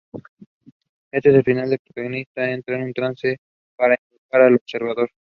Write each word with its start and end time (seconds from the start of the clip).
En 1.11 1.21
ese 1.23 1.43
final 1.43 1.69
la 1.69 1.77
protagonista 1.77 2.49
entra 2.49 2.75
en 2.75 2.85
un 2.85 2.91
trance 2.93 3.37
para 3.75 3.99
invocar 4.11 4.41
al 4.41 4.55
Observador. 4.55 5.11